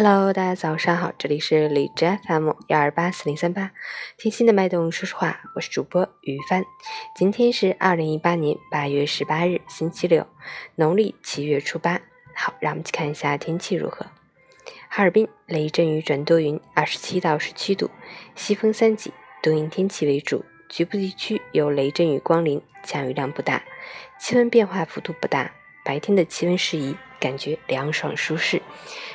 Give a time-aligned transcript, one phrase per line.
[0.00, 3.72] Hello，大家早上好，这里是李枝 FM 幺二八四零三八，
[4.16, 6.64] 听心的脉动说说话，我是主播于帆。
[7.16, 10.24] 今天是二零一八年八月十八日，星期六，
[10.76, 12.00] 农历七月初八。
[12.32, 14.06] 好，让我们去看一下天气如何。
[14.88, 17.90] 哈尔滨雷阵雨转多云，二十七到十七度，
[18.36, 19.12] 西风三级，
[19.42, 23.64] 多云天气为主，局部地区有雷阵雨光临，降雨量不大，
[24.20, 25.50] 气温变化幅度不大，
[25.88, 26.94] 白天的气温适宜。
[27.20, 28.62] 感觉凉爽舒适，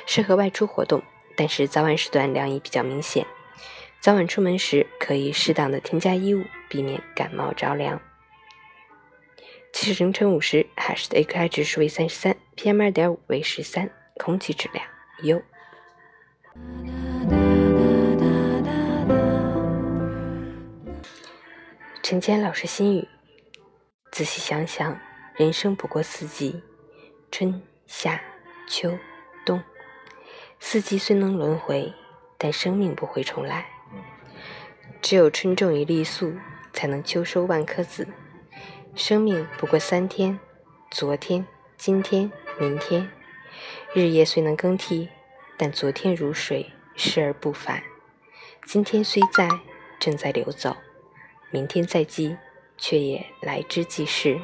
[0.06, 1.02] 适合外出活动，
[1.36, 3.26] 但是早晚时段凉意比较明显。
[3.98, 7.98] 早晚出门时可以适当的添加衣物，避免感冒着凉。
[9.72, 14.84] 其实凌晨五时，海市的 AQI 指数为三十三，PM 二点五为十三，空气质量
[15.22, 15.42] 优。
[22.02, 23.08] 陈坚老师心语：
[24.12, 25.00] 仔细想想，
[25.36, 26.62] 人生不过四季，
[27.36, 27.60] 春。
[27.88, 28.22] 夏、
[28.68, 28.96] 秋、
[29.44, 29.60] 冬，
[30.60, 31.92] 四季虽能轮回，
[32.38, 33.66] 但生命不会重来。
[35.02, 36.36] 只有春种一粒粟，
[36.72, 38.06] 才能秋收万颗子。
[38.94, 40.38] 生命不过三天：
[40.92, 41.44] 昨天、
[41.76, 43.10] 今天、明天。
[43.94, 45.08] 日夜虽能更替，
[45.56, 47.80] 但昨天如水，逝而不返；
[48.64, 49.48] 今天虽在，
[49.98, 50.76] 正在流走；
[51.50, 52.36] 明天在即，
[52.78, 54.40] 却也来之即逝。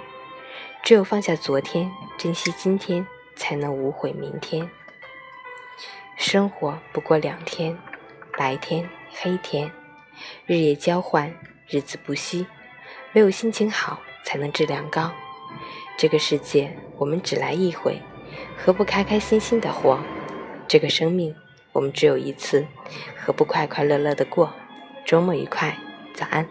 [0.83, 1.89] 只有放下昨天，
[2.21, 3.07] 珍惜今天。
[3.37, 4.69] 才能无悔明天。
[6.15, 7.79] 生活不过两天，
[8.37, 9.73] 白天黑天，
[10.45, 11.35] 日夜交换，
[11.67, 12.47] 日子不息。
[13.15, 15.11] 唯有心情好，才能质量高。
[15.97, 18.03] 这个世界我们只来一回，
[18.59, 19.99] 何不开开心心的活？
[20.69, 21.35] 这个生命
[21.73, 22.67] 我们只有一次，
[23.17, 24.53] 何不快快乐乐的过？
[25.07, 25.79] 周末愉快，
[26.13, 26.47] 早安。